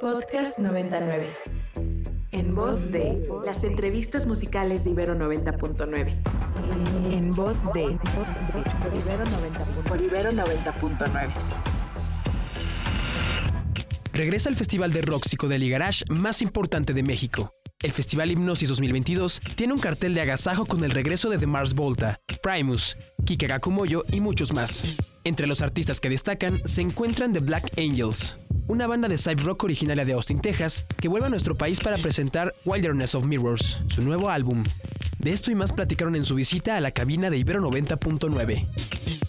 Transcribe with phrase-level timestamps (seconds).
[0.00, 1.34] Podcast 99.
[2.30, 7.12] En voz de las entrevistas musicales de Ibero 90.9.
[7.12, 7.98] En voz de
[10.04, 11.32] Ibero 90.9.
[14.12, 17.52] Regresa el festival de rock psicodélico garage más importante de México.
[17.80, 21.74] El Festival Hipnosis 2022 tiene un cartel de agasajo con el regreso de The Mars
[21.74, 24.96] Volta, Primus, Kike Gakumoyo y muchos más.
[25.24, 28.38] Entre los artistas que destacan se encuentran The Black Angels,
[28.68, 31.96] una banda de side rock originaria de Austin, Texas, que vuelve a nuestro país para
[31.96, 34.64] presentar Wilderness of Mirrors, su nuevo álbum.
[35.18, 39.27] De esto y más platicaron en su visita a la cabina de Ibero 90.9.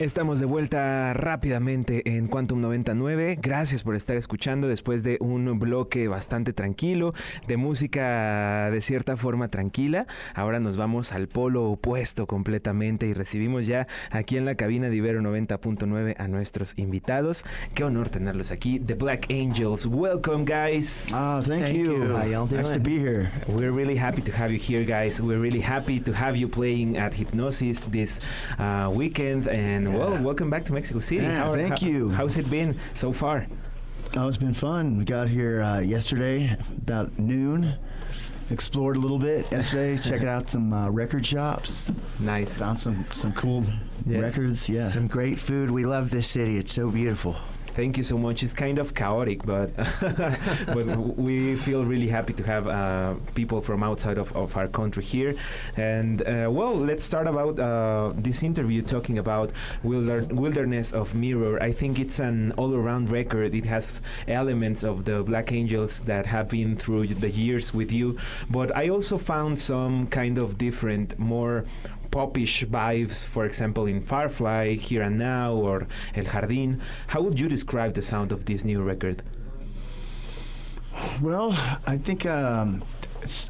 [0.00, 3.36] Estamos de vuelta rápidamente en Quantum 99.
[3.38, 7.12] Gracias por estar escuchando después de un bloque bastante tranquilo,
[7.46, 10.06] de música de cierta forma tranquila.
[10.34, 14.96] Ahora nos vamos al polo opuesto completamente y recibimos ya aquí en la cabina de
[14.96, 17.44] Ibero 90.9 a nuestros invitados.
[17.74, 18.80] Qué honor tenerlos aquí.
[18.80, 19.84] The Black Angels.
[19.84, 21.12] Welcome, guys.
[21.14, 21.92] Oh, thank, Thank you.
[22.06, 22.16] you.
[22.16, 22.84] How y'all Nice to doing?
[22.84, 23.30] be here.
[23.46, 25.20] We're really happy to have you here, guys.
[25.20, 28.18] We're really happy to have you playing at Hypnosis this
[28.58, 29.46] uh, weekend.
[29.46, 31.22] And well, welcome back to Mexico City.
[31.22, 32.10] Yeah, thank you.
[32.10, 33.46] How's it been so far?
[34.16, 34.98] Oh, it's been fun.
[34.98, 37.74] We got here uh, yesterday about noon.
[38.50, 39.96] Explored a little bit yesterday.
[40.02, 41.92] checked out some uh, record shops.
[42.18, 42.52] Nice.
[42.54, 43.64] Found some some cool
[44.06, 44.20] Yes.
[44.36, 44.68] records.
[44.68, 44.88] Yeah.
[44.88, 45.70] Some great food.
[45.70, 46.56] We love this city.
[46.58, 47.36] It's so beautiful.
[47.74, 48.42] Thank you so much.
[48.42, 49.70] It's kind of chaotic, but
[50.66, 55.04] but we feel really happy to have uh, people from outside of, of our country
[55.04, 55.36] here.
[55.76, 59.52] And uh, well, let's start about uh, this interview talking about
[59.84, 61.62] wilder- Wilderness of Mirror.
[61.62, 63.54] I think it's an all-around record.
[63.54, 68.18] It has elements of the Black Angels that have been through the years with you,
[68.50, 71.64] but I also found some kind of different, more
[72.10, 76.80] popish vibes, for example, in Firefly, Here and Now, or El Jardín.
[77.08, 79.22] How would you describe the sound of this new record?
[81.22, 81.52] Well,
[81.86, 82.82] I think um,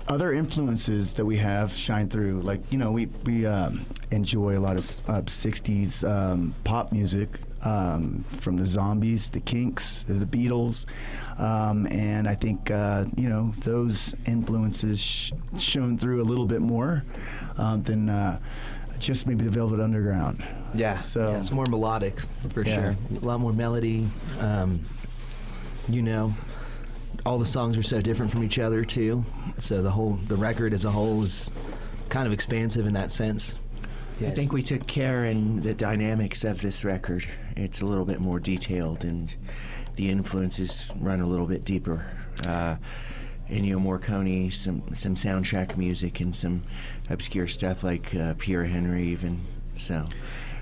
[0.09, 2.41] other influences that we have shine through.
[2.43, 7.29] Like you know, we we um, enjoy a lot of uh, '60s um, pop music.
[7.63, 10.87] Um, from the Zombies, the Kinks, the Beatles,
[11.39, 16.63] um, and I think uh, you know those influences sh- shone through a little bit
[16.63, 17.05] more
[17.59, 18.41] um, than uh,
[18.99, 20.43] just maybe the Velvet Underground.
[20.75, 21.03] Yeah.
[21.03, 22.75] So Yeah, it's more melodic for Yeah.
[22.75, 22.97] sure.
[23.21, 24.09] A lot more melody.
[24.39, 24.81] Um,
[25.87, 26.35] you know,
[27.27, 29.25] all the songs are so different from each other too.
[29.59, 31.51] So the whole the record as a whole is
[32.09, 33.57] kind of expansive in that sense.
[34.19, 34.33] Yes.
[34.33, 37.27] I think we took care in the dynamics of this record.
[37.57, 39.35] It's a little bit more detailed, and
[39.97, 42.07] the influences run a little bit deeper.
[42.47, 42.77] Uh,
[43.49, 46.63] Ennio Morricone, some some soundtrack music, and some
[47.09, 49.41] obscure stuff like uh, Pierre Henry, even.
[49.77, 50.05] So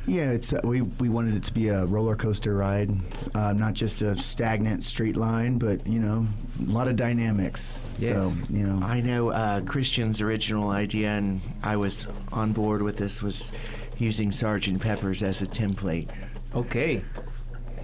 [0.08, 2.90] Yeah, it's uh, we we wanted it to be a roller coaster ride,
[3.34, 6.26] uh, not just a stagnant straight line, but you know,
[6.60, 7.82] a lot of dynamics.
[7.96, 8.40] Yes.
[8.40, 12.96] So you know, I know uh, Christian's original idea, and I was on board with
[12.96, 13.52] this, was
[13.98, 16.08] using Sergeant Pepper's as a template.
[16.54, 17.04] Okay.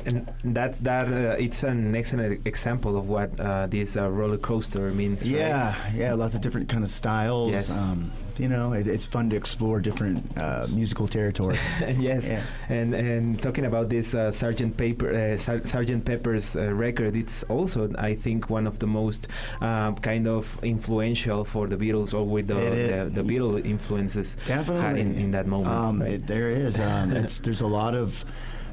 [0.07, 4.91] And that that uh, it's an excellent example of what uh, this uh, roller coaster
[4.93, 5.23] means.
[5.25, 5.39] right?
[5.39, 7.53] yeah, yeah, lots of different kind of styles.
[7.53, 7.93] Yes.
[7.93, 11.57] Um, you know, it, it's fun to explore different uh, musical territory.
[11.99, 12.43] yes, Yeah.
[12.69, 17.43] and and talking about this uh, Sergeant Paper, uh, Sar- Sergeant Pepper's uh, record, it's
[17.45, 19.29] also I think one of the most
[19.61, 24.83] um, kind of influential for the Beatles, or with the the, the Beatle influences Definitely,
[24.83, 25.75] had in, in that moment.
[25.75, 26.13] Um, right?
[26.15, 26.81] it, there is.
[26.81, 28.25] Um, it's there's a lot of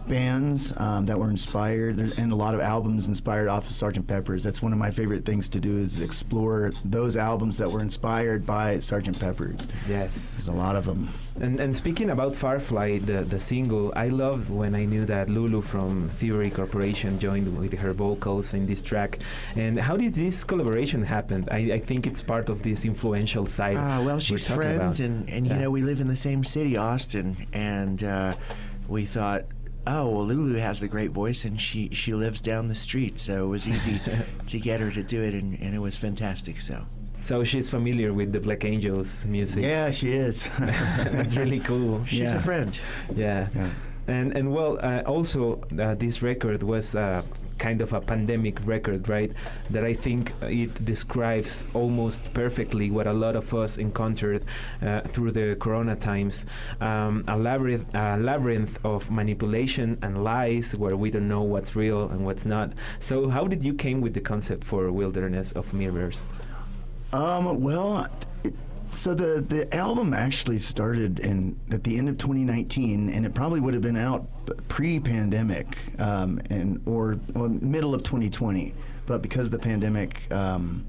[0.07, 4.07] bands um, that were inspired, and a lot of albums inspired off of Sgt.
[4.07, 4.44] Pepper's.
[4.44, 8.45] That's one of my favorite things to do is explore those albums that were inspired
[8.45, 9.19] by Sgt.
[9.19, 9.67] Pepper's.
[9.88, 10.35] yes.
[10.35, 11.09] There's a lot of them.
[11.40, 15.61] And, and speaking about Firefly, the, the single, I loved when I knew that Lulu
[15.61, 19.19] from Thievery Corporation joined with her vocals in this track.
[19.56, 21.47] And how did this collaboration happen?
[21.50, 23.78] I, I think it's part of this influential side.
[23.78, 25.09] Ah, well, she's talking friends, about.
[25.09, 25.53] and, and Yeah.
[25.56, 28.35] you know, we live in the same city, Austin, and uh,
[28.90, 29.45] we thought,
[29.88, 33.46] oh, well, Lulu has a great voice, and she, she lives down the street, so
[33.46, 34.00] it was easy
[34.47, 36.61] to get her to do it, and, and it was fantastic.
[36.61, 36.85] So
[37.20, 39.64] so she's familiar with the Black Angels music.
[39.64, 40.47] Yeah, she is.
[40.59, 42.03] That's really cool.
[42.05, 42.35] she's Yeah.
[42.35, 42.79] a friend.
[43.16, 43.47] Yeah.
[43.55, 43.70] Yeah.
[44.08, 47.22] And and well, uh, also uh, this record was uh,
[47.62, 49.32] kind of a pandemic record, right?
[49.70, 54.44] That I think it describes almost perfectly what a lot of us encountered
[54.82, 56.46] uh, through the Corona times.
[56.82, 62.09] Um, a labyrinth, a labyrinth of manipulation and lies, where we don't know what's real
[62.09, 62.74] and what's not.
[63.00, 66.28] So, how did you came with the concept for Wilderness of Mirrors?
[67.14, 68.08] Um, well,
[68.91, 73.59] so the the album actually started in at the end of 2019, and it probably
[73.59, 74.28] would have been out
[74.67, 78.73] pre-pandemic, um, and or, or middle of 2020.
[79.05, 80.85] But because of the pandemic, um,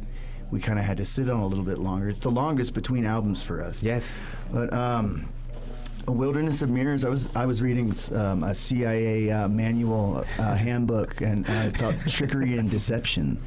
[0.51, 2.09] we kind of had to sit on a little bit longer.
[2.09, 3.83] It's the longest between albums for us.
[3.83, 4.37] Yes.
[4.53, 5.29] But um,
[6.09, 7.05] a Wilderness of Mirrors.
[7.05, 11.95] I was I was reading um, a CIA uh, manual uh, handbook and uh, called
[12.09, 13.41] Trickery and Deception.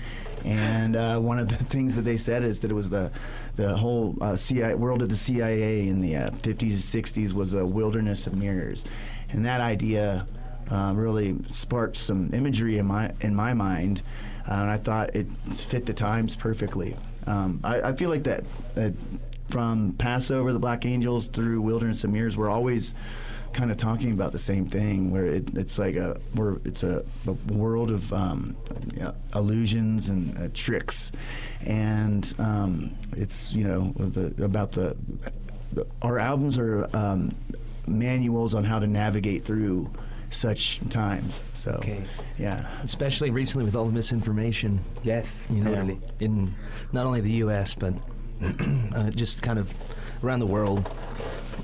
[0.45, 3.11] And uh, one of the things that they said is that it was the
[3.55, 7.53] the whole uh, CIA world of the CIA in the uh, 50s and 60s was
[7.53, 8.85] a wilderness of mirrors,
[9.29, 10.27] and that idea
[10.69, 14.03] uh, really sparked some imagery in my in my mind,
[14.47, 16.95] uh, and I thought it fit the times perfectly.
[17.27, 18.43] Um, I, I feel like that,
[18.75, 18.93] that
[19.49, 22.93] from Passover, the Black Angels through Wilderness of Mirrors, we're always
[23.55, 25.09] kind of talking about the same thing.
[25.11, 28.55] Where it, it's like a where it's a, a world of um,
[28.93, 31.11] you know, illusions and uh, tricks,
[31.65, 34.95] and um, it's you know the, about the
[36.01, 37.33] our albums are um,
[37.87, 39.91] manuals on how to navigate through
[40.29, 41.43] such times.
[41.53, 42.03] So, Okay.
[42.37, 42.67] yeah.
[42.83, 45.49] Especially recently with all the misinformation, Yes.
[45.53, 45.99] you know, totally.
[46.19, 46.53] in
[46.91, 47.73] not only the U.S.
[47.73, 47.93] but
[48.95, 49.73] uh, just kind of
[50.23, 50.89] around the world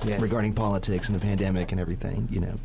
[0.06, 0.20] Yes.
[0.20, 2.28] regarding politics and the pandemic and everything.
[2.32, 2.60] You know,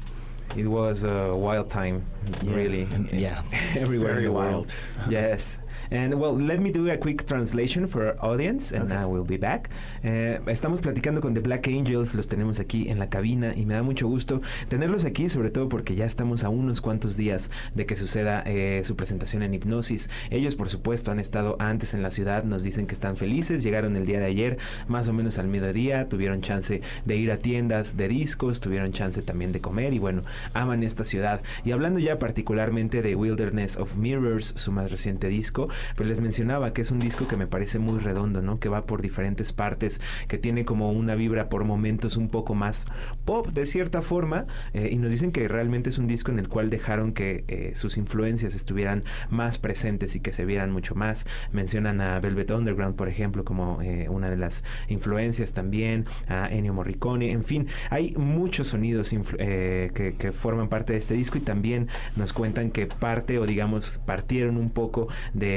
[0.56, 2.04] It was a wild time,
[2.42, 2.54] Yeah.
[2.54, 2.88] really.
[3.12, 3.42] Yeah.
[3.76, 4.52] everywhere Very in the wild.
[4.52, 4.74] world.
[5.10, 5.58] yes.
[5.90, 8.94] And well, let me do a quick translation for our audience, and Okay.
[8.94, 9.70] now we'll be back.
[10.02, 13.74] Eh, estamos platicando con The Black Angels, los tenemos aquí en la cabina y me
[13.74, 17.86] da mucho gusto tenerlos aquí, sobre todo porque ya estamos a unos cuantos días de
[17.86, 20.10] que suceda eh, su presentación en Hipnosis.
[20.30, 23.96] Ellos, por supuesto, han estado antes en la ciudad, nos dicen que están felices, llegaron
[23.96, 24.58] el día de ayer,
[24.88, 29.22] más o menos al mediodía, tuvieron chance de ir a tiendas de discos, tuvieron chance
[29.22, 30.22] también de comer y bueno,
[30.54, 31.40] aman esta ciudad.
[31.64, 35.65] Y hablando ya particularmente de Wilderness of Mirrors, su más reciente disco,
[35.96, 38.58] pues les mencionaba que es un disco que me parece muy redondo, ¿no?
[38.58, 42.86] Que va por diferentes partes, que tiene como una vibra por momentos un poco más
[43.24, 46.48] pop de cierta forma, eh, y nos dicen que realmente es un disco en el
[46.48, 51.26] cual dejaron que eh, sus influencias estuvieran más presentes y que se vieran mucho más.
[51.52, 56.74] Mencionan a Velvet Underground, por ejemplo, como eh, una de las influencias también, a Ennio
[56.74, 62.32] Morricone, en fin, hay muchos sonidos que forman parte de este disco y también nos
[62.32, 65.55] cuentan que parte o digamos partieron un poco de,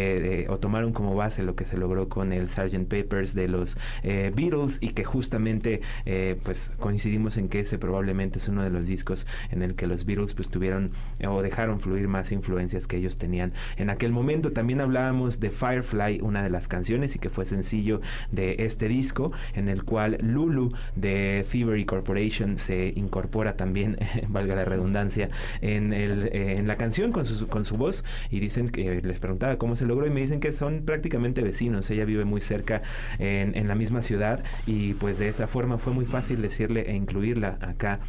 [0.49, 2.87] o tomaron como base lo que se logró con el Sgt.
[2.87, 8.39] Papers de los eh, Beatles y que justamente eh, pues coincidimos en que ese probablemente
[8.39, 10.91] es uno de los discos en el que los Beatles pues tuvieron
[11.27, 14.51] o dejaron fluir más influencias que ellos tenían en aquel momento.
[14.51, 19.31] También hablábamos de Firefly, una de las canciones y que fue sencillo de este disco
[19.53, 23.97] en el cual Lulu de Thievery Corporation se incorpora también,
[24.27, 25.29] valga la redundancia,
[25.61, 29.19] en, el, eh, en la canción con su, con su voz y dicen que les
[29.19, 32.81] preguntaba cómo se logró y me dicen que son prácticamente vecinos, ella vive muy cerca
[33.17, 36.95] en, en la misma ciudad y pues de esa forma fue muy fácil decirle e
[36.95, 37.99] incluirla acá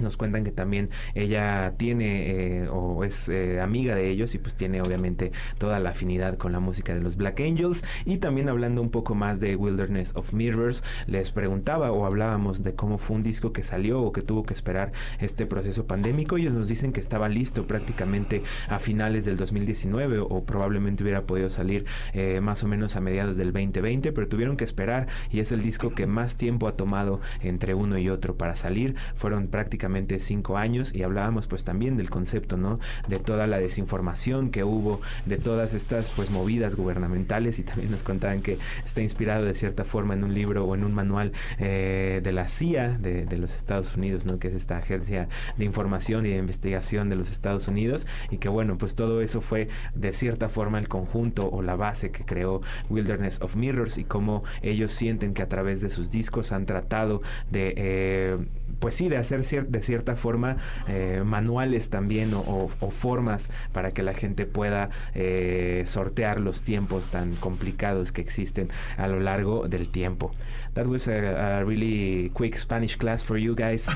[0.00, 4.56] nos cuentan que también ella tiene eh, o es eh, amiga de ellos y pues
[4.56, 7.84] tiene obviamente toda la afinidad con la música de los Black Angels.
[8.04, 12.74] Y también hablando un poco más de Wilderness of Mirrors les preguntaba o hablábamos de
[12.74, 16.36] cómo fue un disco que salió o que tuvo que esperar este proceso pandémico.
[16.36, 21.50] Ellos nos dicen que estaba listo prácticamente a finales del 2019 o probablemente hubiera podido
[21.50, 25.52] salir eh, más o menos a mediados del 2020 pero tuvieron que esperar y es
[25.52, 28.96] el disco que más tiempo ha tomado entre uno y otro para salir.
[29.14, 29.87] Fueron prácticamente
[30.18, 35.00] cinco años y hablábamos pues también del concepto no de toda la desinformación que hubo
[35.26, 39.84] de todas estas pues movidas gubernamentales y también nos contaban que está inspirado de cierta
[39.84, 43.94] forma en un libro o en un manual eh, de la CIA de, los Estados
[43.96, 48.06] Unidos no que es esta agencia de información y de investigación de los Estados Unidos
[48.30, 52.10] y que bueno pues todo eso fue de cierta forma el conjunto o la base
[52.10, 56.52] que creó Wilderness of Mirrors y cómo ellos sienten que a través de sus discos
[56.52, 58.38] han tratado de eh,
[58.78, 60.56] pues sí, de hacer cier- de cierta forma
[60.86, 66.62] eh, manuales también o, o- o formas para que la gente pueda eh, sortear los
[66.62, 70.32] tiempos tan complicados que existen a lo largo del tiempo.
[70.74, 73.82] That was a, a really quick Spanish class for you guys,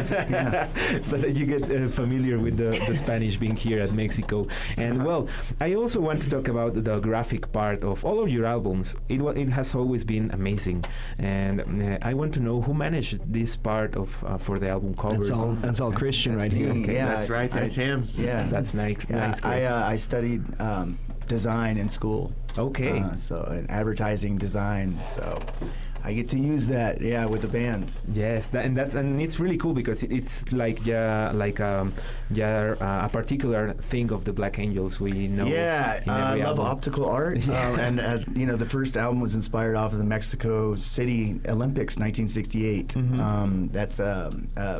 [1.02, 4.46] so that you get uh, familiar with the, the Spanish being here at Mexico.
[4.76, 5.28] And well,
[5.60, 8.96] I also want to talk about the graphic part of all of your albums.
[9.08, 10.84] It it has always been amazing,
[11.18, 14.94] and uh, I want to know who managed this part of uh, for the album
[14.94, 15.28] covers.
[15.28, 15.52] that's all.
[15.54, 16.72] That's all Christian right here.
[16.74, 16.92] me.
[16.92, 17.52] Yeah, That's right.
[17.52, 18.08] I- That's him.
[18.16, 18.46] Yeah.
[18.50, 19.04] That's nice.
[19.08, 19.42] Yeah, nice.
[19.42, 22.32] I, uh, I studied um, design in school.
[22.58, 23.00] okay.
[23.00, 24.98] Uh, so, in advertising design.
[25.04, 25.40] So,
[26.06, 27.96] I get to use that, yeah, with the band.
[28.12, 31.94] Yes, that, and that's and it's really cool because it, it's like yeah, like um,
[32.30, 35.00] yeah, uh, a particular thing of the Black Angels.
[35.00, 35.46] We know.
[35.46, 36.66] yeah, uh, I love album.
[36.66, 40.04] optical art, um, and uh, you know the first album was inspired off of the
[40.04, 42.88] Mexico City Olympics, 1968.
[42.88, 43.18] Mhm.
[43.18, 44.32] Um, that's a,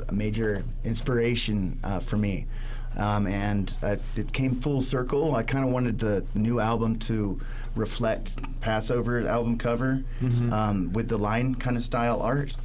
[0.09, 2.47] a major inspiration uh, for me,
[2.97, 5.35] um, and uh, it came full circle.
[5.35, 7.41] I kind of wanted the new album to
[7.75, 10.53] reflect Passover album cover Mhm.
[10.53, 12.57] um, with the line kind of style art.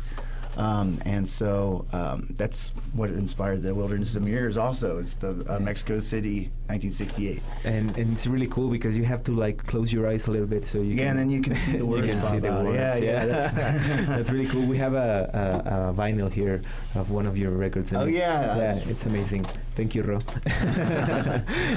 [0.57, 4.57] Um, and so um, that's what inspired the Wilderness of Mirrors.
[4.57, 7.41] Also, it's the uh, Mexico City, 1968.
[7.63, 10.47] and and it's really cool because you have to like close your eyes a little
[10.47, 12.39] bit so you Yeah, can and then you can see the words you can see
[12.39, 12.65] the out.
[12.65, 12.99] words.
[12.99, 13.53] Yeah, yeah, that's-
[14.09, 14.65] that's really cool.
[14.67, 16.61] We have a, a, a vinyl here
[16.95, 17.93] of one of your records.
[17.93, 18.57] and Oh, yeah.
[18.57, 19.45] yeah, it's amazing.
[19.73, 20.19] Thank you, Ro.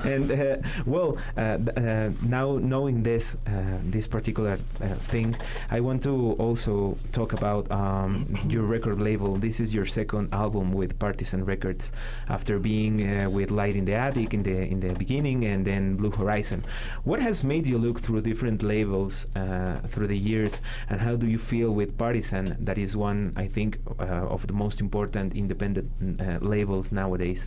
[0.05, 5.37] and uh, well, uh, uh, now knowing this uh, this particular uh, thing,
[5.71, 9.37] I want to also talk about um, your record label.
[9.37, 11.93] This is your second album with Partisan Records,
[12.29, 15.97] after being uh, with Light in the Attic in the in the beginning, and then
[15.97, 16.65] Blue Horizon.
[17.05, 19.29] What has made you look through different labels
[19.87, 20.61] through the years,
[20.91, 22.57] and how do you feel with Partisan?
[22.59, 27.47] That is one, I think, of the most important independent labels nowadays.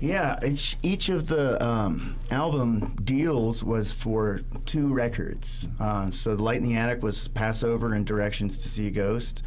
[0.00, 5.68] Yeah, each, each of the um, album deals was for two records.
[5.78, 9.42] Uh, so The Light in the Attic was Passover and Directions to See a Ghost.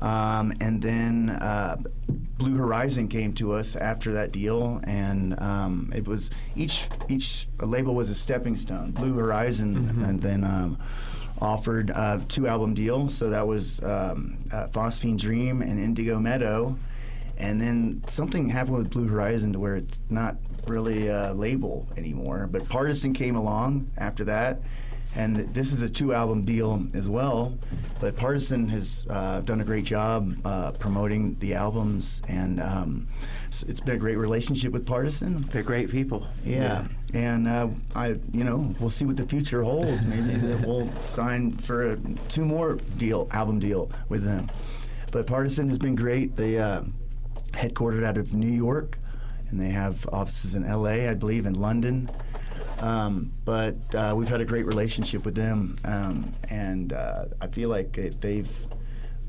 [0.00, 1.76] Um, and then uh,
[2.08, 7.94] Blue Horizon came to us after that deal, and um, it was each each label
[7.94, 8.90] was a stepping stone.
[8.90, 10.76] Blue Horizon, and then um,
[11.40, 13.08] offered uh, two album deal.
[13.08, 16.76] So that was um, uh, Phosgene Dream and Indigo Meadow.
[17.36, 20.36] And then something happened with Blue Horizon to where it's not
[20.66, 22.48] really a label anymore.
[22.50, 24.60] But Partisan came along after that,
[25.14, 27.56] and this is a two-album deal as well.
[28.00, 33.06] But Partisan has uh, done a great job uh, promoting the albums, and um,
[33.48, 35.42] it's been a great relationship with Partisan.
[35.42, 36.26] They're great people.
[36.42, 40.04] Yeah, and uh, I, you know, we'll see what the future holds.
[40.04, 41.96] Maybe that we'll sign for a,
[42.28, 44.50] two more deal, album deal with them.
[45.12, 46.34] But Partisan has been great.
[46.34, 46.82] They uh,
[47.54, 48.98] headquartered out of New York,
[49.48, 52.10] and they have offices in L.A., I believe, in London.
[52.80, 57.68] Um, but uh, we've had a great relationship with them, um, and uh, I feel
[57.68, 58.66] like it, they've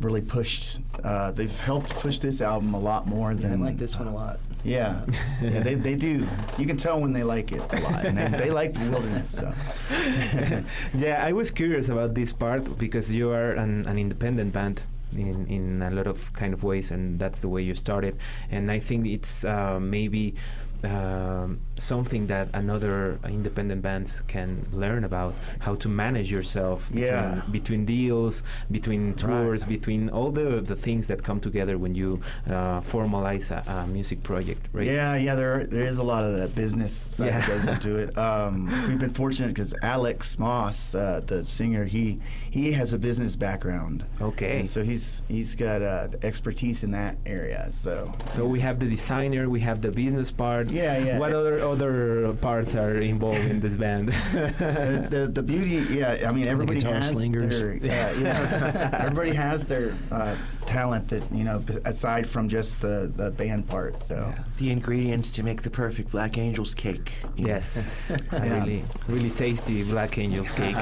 [0.02, 0.80] really pushed.
[1.04, 4.08] Uh, they've helped push this album a lot more I than I like this one
[4.08, 4.40] a lot.
[4.64, 5.06] yeah,
[5.42, 6.28] yeah, they, they do.
[6.58, 9.30] You can tell when they like it a lot, and they, they like the wilderness.
[9.30, 9.54] So
[10.98, 14.82] yeah, I was curious about this part because you are an, an independent band
[15.18, 18.18] in, in a lot of kind of ways, and that's the way you started.
[18.50, 20.36] And I think it's uh, maybe
[20.86, 27.42] um, something that another independent bands can learn about how to manage yourself between, Yeah.
[27.52, 29.18] between deals, between Right.
[29.18, 33.88] tours, between all the, the things that come together when you uh, formalize a, a
[33.88, 34.86] music project, right?
[34.88, 37.48] yeah, yeah, there there is a lot of that business side that Yeah.
[37.48, 38.10] goes into it.
[38.26, 43.36] Um, we've been fortunate because Alex Maas, uh, the singer, he he has a business
[43.36, 44.60] background, Okay.
[44.60, 47.68] and so he's he's got uh, expertise in that area.
[47.72, 50.72] So So we have the designer, we have the business part.
[50.76, 51.18] Yeah, yeah.
[51.20, 54.10] What other other parts are involved in this band?
[54.10, 56.28] the, the, the beauty, yeah.
[56.28, 57.62] I mean, everybody guitar has slingers.
[57.62, 58.90] their, yeah, yeah.
[59.06, 64.04] everybody has their uh, talent that you know, aside from just the, the band part.
[64.04, 67.12] So The ingredients to make the perfect Black Angels cake.
[67.36, 68.60] yes, Yeah.
[68.60, 70.76] really really tasty Black Angels cake.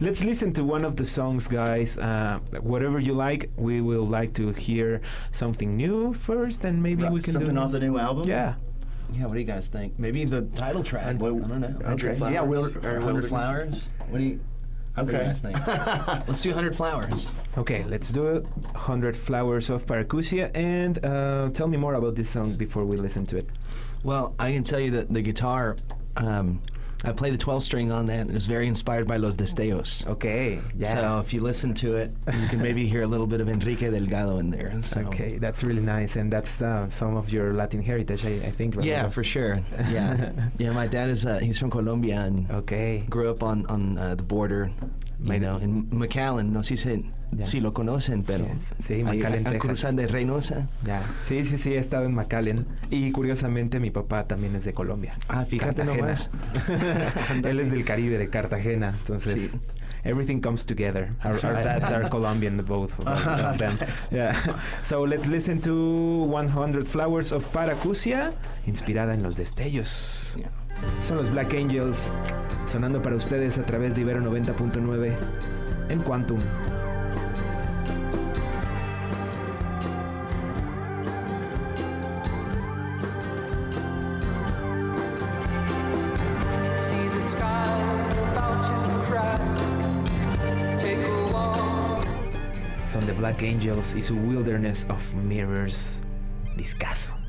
[0.00, 1.98] Let's listen to one of the songs, guys.
[1.98, 5.00] Uh, whatever you like, we will like to hear
[5.30, 8.28] something new first, and maybe we can something do off the new album.
[8.28, 8.54] Yeah.
[9.12, 9.98] Yeah, what do you guys think?
[9.98, 11.06] Maybe the title track.
[11.06, 11.92] I don't know.
[11.92, 12.16] Okay.
[12.32, 12.66] Yeah, we'll.
[12.86, 13.82] Or 100 Flowers?
[14.08, 14.40] What do you,
[14.94, 15.26] what do you Okay.
[15.26, 15.66] guys think?
[16.28, 17.26] Let's do 100 Flowers.
[17.58, 20.50] Okay, let's do 100 Flowers of Paracusia.
[20.54, 23.48] And uh, tell me more about this song before we listen to it.
[24.02, 25.76] Well, I can tell you that the guitar,
[26.16, 26.60] um,
[27.04, 30.06] I play the 12 string on that, and it's very inspired by Los Destellos.
[30.06, 30.94] Okay, yeah.
[30.94, 33.90] So if you listen to it, you can maybe hear a little bit of Enrique
[33.90, 34.72] Delgado in there.
[34.82, 35.00] So.
[35.02, 38.76] Okay, that's really nice, and that's uh, some of your Latin heritage, I, I think.
[38.80, 39.60] Yeah, for sure.
[39.90, 40.72] Yeah, yeah.
[40.72, 43.04] My dad is uh, he's from Colombia and Okay.
[43.10, 44.70] grew up on on uh, the border.
[45.22, 46.52] You know, in McAllen.
[46.52, 47.46] No sé si, Yeah.
[47.46, 48.46] si lo conocen, pero.
[48.80, 49.60] Sí, ahí McAllen, al Texas.
[49.60, 50.68] cruzar de Reynosa.
[51.22, 52.64] Sí, sí, sí, he estado en McAllen.
[52.90, 55.18] Y curiosamente, mi papá también es de Colombia.
[55.28, 56.02] Ah, fíjate Cartagena.
[56.06, 56.30] nomás.
[57.44, 58.94] Él es del Caribe, de Cartagena.
[59.00, 59.60] Entonces, Sí.
[60.04, 61.14] everything comes together.
[61.24, 63.76] Our, our dads are Colombian, both of, them.
[64.12, 64.32] Yeah.
[64.82, 65.72] So let's listen to
[66.28, 68.34] 100 Flowers of Paracusia,
[68.66, 70.38] inspirada en los destellos.
[71.00, 72.08] Son los Black Angels,
[72.66, 75.16] sonando para ustedes a través de Ibero 90.9
[75.88, 76.40] en Quantum.
[92.84, 96.02] Son The Black Angels y su Wilderness of Mirrors.
[96.56, 97.25] Discaso.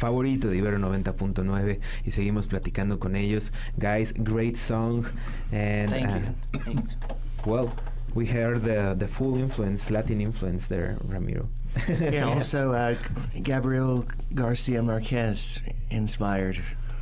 [0.00, 3.52] Favorito de Ibero 90.9 y seguimos platicando con ellos.
[3.76, 5.04] Guys, great song.
[5.52, 6.60] And Thank uh, you.
[6.60, 6.96] Thanks.
[7.44, 7.70] well,
[8.14, 11.50] we heard the the full influence, Latin influence there, Ramiro.
[12.00, 12.94] yeah, also uh,
[13.42, 16.58] Gabriel Garcia Marquez inspired,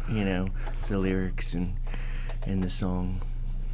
[0.09, 0.49] you know,
[0.89, 1.77] the lyrics and
[2.43, 3.21] and the song.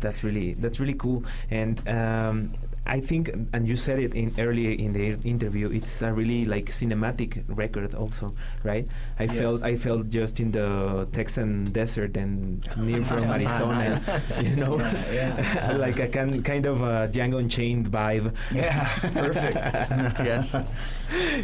[0.05, 2.51] that's really that's really cool and um,
[2.87, 6.67] I think and you said it in earlier in the interview it's a really like
[6.67, 8.87] cinematic record also right
[9.19, 13.99] I felt I felt just in the Texan desert and near from Arizona
[14.43, 14.79] you know
[15.13, 19.59] Yeah, like a kind kind of a Django Unchained vibe Yeah, perfect.
[20.25, 20.55] Yes.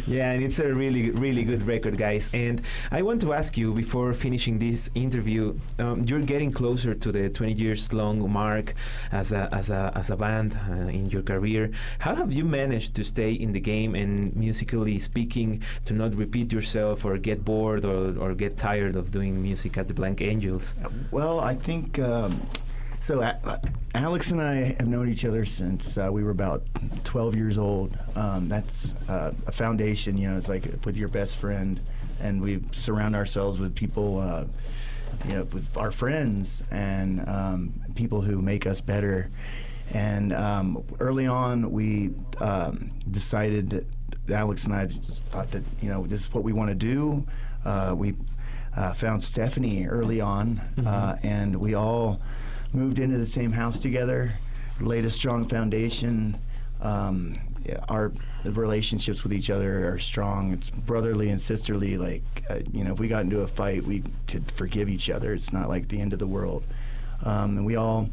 [0.07, 2.29] yeah, and it's a really, really good record, guys.
[2.33, 7.11] And I want to ask you before finishing this interview, um, you're getting closer to
[7.11, 8.73] the 20 years long mark
[9.11, 11.71] as a as a as a band uh, in your career.
[11.99, 15.49] How have you managed to stay in the game and musically speaking,
[15.85, 19.85] to not repeat yourself or get bored or, or get tired of doing music as
[19.87, 20.75] the Black Angels?
[21.11, 22.41] Well, I think um,
[22.99, 23.21] so.
[23.21, 23.61] A-
[23.93, 26.63] Alex and I have known each other since uh, we were about
[27.03, 27.97] 12 years old.
[28.15, 30.37] Um, that's uh, a foundation, you know.
[30.37, 31.81] It's like with your best friend,
[32.19, 34.45] and we surround ourselves with people, uh,
[35.25, 39.29] you know, with our friends and um, people who make us better.
[39.93, 43.85] And um, early on, we um, decided that
[44.31, 47.25] Alex and I just thought that you know this is what we want to do.
[47.65, 48.15] Uh, we
[48.75, 52.21] uh, found Stephanie early on, uh, and we all
[52.73, 54.33] moved into the same house together,
[54.79, 56.39] laid a strong foundation.
[56.81, 57.35] Um,
[57.89, 58.11] our
[58.43, 60.53] relationships with each other are strong.
[60.53, 61.97] It's brotherly and sisterly.
[61.97, 65.33] Like uh, you know, if we got into a fight, we could forgive each other.
[65.33, 66.63] It's not like the end of the world.
[67.23, 68.09] Um, and we all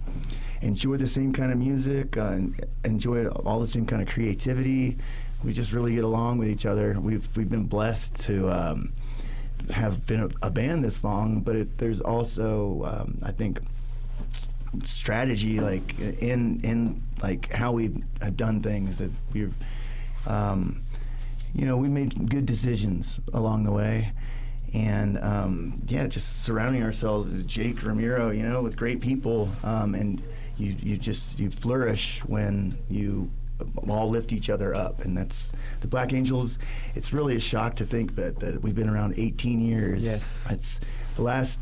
[0.62, 2.38] enjoy the same kind of music, uh,
[2.84, 4.98] enjoy all the same kind of creativity.
[5.44, 6.98] We just really get along with each other.
[7.00, 8.92] We've we've been blessed to um,
[9.70, 13.60] have been a, a band this long, but it, there's also um, I think
[14.84, 19.54] strategy like in in like how we have done things that we've
[20.26, 20.82] um,
[21.54, 24.12] you know we made good decisions along the way
[24.74, 29.94] and um, yeah just surrounding ourselves with Jake Ramiro you know with great people um,
[29.94, 30.26] and
[30.56, 33.30] you you just you flourish when you
[33.88, 36.58] all lift each other up and that's the Black Angels
[36.94, 40.46] it's really a shock to think that that we've been around 18 years Yes.
[40.50, 40.80] it's
[41.16, 41.60] the last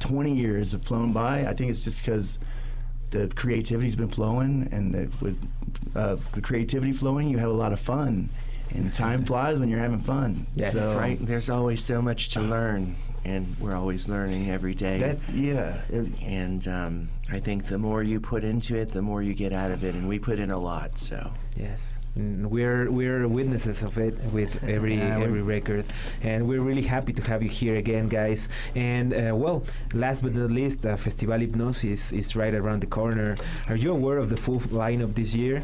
[0.00, 1.46] 20 years have flown by.
[1.46, 2.36] I think it's just because
[3.10, 5.38] the creativity's been flowing, and that with
[5.94, 8.28] uh, the creativity flowing, you have a lot of fun.
[8.74, 10.46] And time flies when you're having fun.
[10.54, 10.72] Yes.
[10.72, 11.18] so right.
[11.24, 14.98] There's always so much to learn, and we're always learning every day.
[14.98, 19.22] That yeah, it- and um, I think the more you put into it, the more
[19.22, 20.98] you get out of it, and we put in a lot.
[20.98, 25.84] So Yes, and we're we're witnesses of it with every Yeah, every record,
[26.22, 28.48] and we're really happy to have you here again, guys.
[28.74, 33.36] And uh, well, last but not least, uh, Festival Hypnosis is right around the corner.
[33.68, 35.62] Are you aware of the full lineup this year?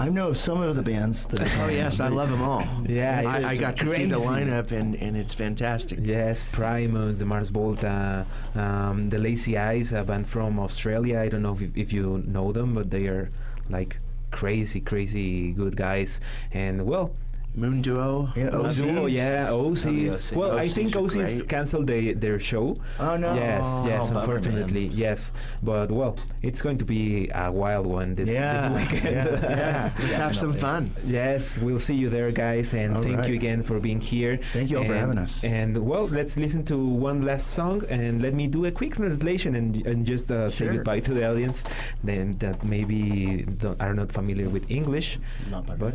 [0.00, 1.42] I know some of the bands that.
[1.58, 2.64] Oh yes, I love them all.
[2.86, 5.98] Yeah, I, I got to see the lineup, and, and it's fantastic.
[6.02, 11.18] Yes, Primus, the Mars Volta, um, the Lazy Eyes, a band from Australia.
[11.18, 13.28] I don't know if, if you know them, but they are
[13.68, 13.98] like
[14.30, 16.20] crazy, crazy good guys.
[16.52, 17.10] And well,
[17.54, 18.28] Moon Duo.
[18.36, 19.10] Yeah, Oh, Osees.
[19.10, 20.30] yeah, Osees.
[20.30, 20.36] OC.
[20.38, 22.76] Well, I think are Osees canceled they, their show.
[23.00, 23.34] Oh no.
[23.34, 25.32] Yes, yes, bummer, unfortunately, yes.
[25.62, 29.14] But well, it's going to be a wild one this, Yeah, this weekend.
[29.16, 29.48] yeah.
[29.58, 30.92] Yeah, let's have some fun.
[31.04, 33.28] yes, we'll see you there, guys, and All thank right.
[33.28, 34.38] you again for being here.
[34.52, 35.42] Thank you all for having us.
[35.42, 39.56] And well, let's listen to one last song, and let me do a quick translation
[39.56, 41.64] and, and just uh, say goodbye to the audience.
[42.04, 45.18] Then that maybe don't, are not familiar with English.
[45.50, 45.94] But-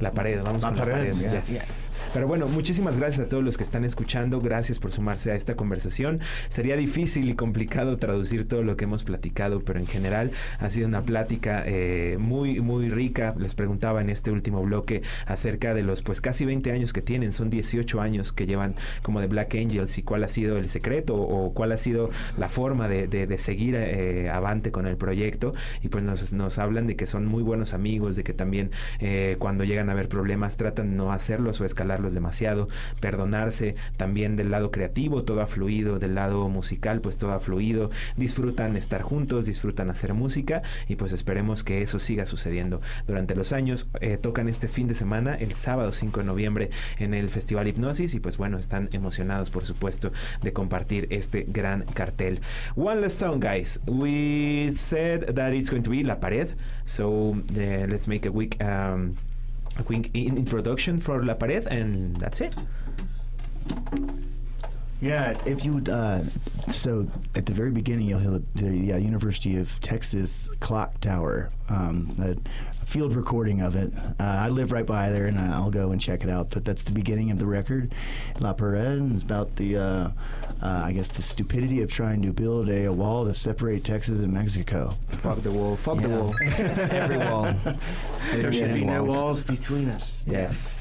[0.00, 1.20] La pared, vamos La con la pared, pared.
[1.20, 1.32] yeah.
[1.34, 1.90] yes.
[2.16, 4.40] Pero bueno, muchísimas gracias a todos los que están escuchando.
[4.40, 6.20] Gracias por sumarse a esta conversación.
[6.48, 10.88] Sería difícil y complicado traducir todo lo que hemos platicado, pero en general ha sido
[10.88, 13.34] una plática eh, muy, muy rica.
[13.36, 17.32] Les preguntaba en este último bloque acerca de los pues casi 20 años que tienen.
[17.32, 21.16] Son 18 años que llevan como de Black Angels y cuál ha sido el secreto
[21.16, 25.52] o cuál ha sido la forma de, de- seguir eh, avante con el proyecto.
[25.82, 29.36] Y pues nos, nos hablan de que son muy buenos amigos, de que también eh,
[29.38, 32.68] cuando llegan a tener problemas tratan no hacerlos o escalarlos demasiado,
[33.00, 37.90] perdonarse, también del lado creativo todo ha fluido, del lado musical pues todo ha fluido,
[38.16, 43.52] disfrutan estar juntos, disfrutan hacer música y pues esperemos que eso siga sucediendo durante los
[43.52, 43.88] años.
[44.00, 48.14] Eh, tocan este fin de semana, el sábado 5 de noviembre en el Festival Hipnosis
[48.14, 52.40] y pues bueno, están emocionados por supuesto de compartir este gran cartel.
[52.76, 57.86] One last song guys, we said that it's going to be La Pared, so uh,
[57.88, 59.16] let's make a quick um,
[59.78, 62.54] a quick introduction for La Pared, and that's it.
[65.00, 66.22] Yeah, if you would, uh,
[66.70, 71.50] so at the very beginning, you'll hear the, the uh, University of Texas clock tower,
[71.68, 72.16] um,
[72.86, 73.92] field recording of it.
[74.18, 76.50] Uh, I live right by there, and I'll go and check it out.
[76.50, 77.92] But that's the beginning of the record.
[78.40, 80.10] La Pared is about the, uh, uh,
[80.62, 84.32] I guess, the stupidity of trying to build a, a wall to separate Texas and
[84.32, 84.96] Mexico.
[85.10, 86.34] Fuck the wall, fuck the wall.
[86.40, 87.52] Every wall.
[88.32, 89.16] There should be no walls.
[89.16, 90.24] walls between us.
[90.26, 90.36] Yes.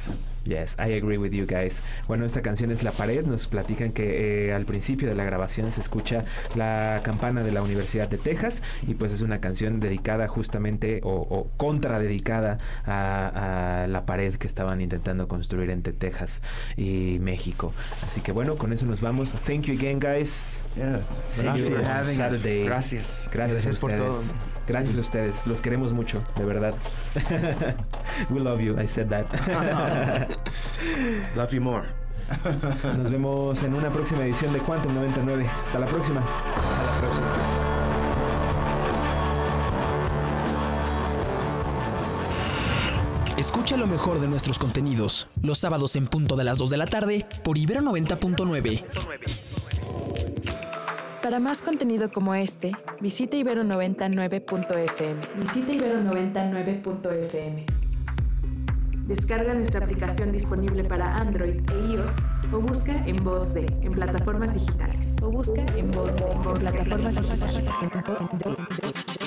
[0.08, 1.82] Yes, I agree with you guys.
[2.08, 3.26] Bueno, esta canción es La Pared.
[3.26, 6.24] Nos platican que eh, al principio de la grabación se escucha
[6.56, 11.10] la campana de la Universidad de Texas y pues es una canción dedicada justamente o,
[11.14, 16.42] o contradedicada a, a la pared que estaban intentando construir entre Texas
[16.78, 17.74] y México.
[18.06, 19.34] Así que bueno, con eso nos vamos.
[19.46, 20.64] Thank you again, guys.
[20.76, 21.20] Yes.
[21.30, 21.84] See you.
[21.84, 22.66] Saturday.
[22.66, 23.28] Gracias.
[23.32, 24.28] Gracias, Gracias a por ustedes.
[24.30, 24.40] todo.
[24.68, 25.46] Gracias a ustedes.
[25.48, 26.74] Los queremos mucho, de verdad.
[28.30, 28.80] We love you.
[28.80, 29.26] I said that.
[31.36, 31.88] Love you more.
[32.98, 35.48] Nos vemos en una próxima edición de Quantum 99.
[35.64, 36.22] Hasta la próxima.
[36.22, 37.36] Hasta la próxima.
[43.38, 46.88] Escucha lo mejor de nuestros contenidos los sábados en punto de las 2 de la
[46.88, 48.86] tarde por Ibero 90.9.
[51.22, 52.72] Para más contenido como este,
[53.02, 55.28] visita ibero99.fm.
[55.38, 57.85] Visita ibero99.fm.
[59.08, 62.10] Descarga nuestra aplicación disponible para Android e iOS
[62.52, 65.16] o busca en voz en plataformas digitales.
[65.22, 69.25] O busca en voz de en plataformas digitales.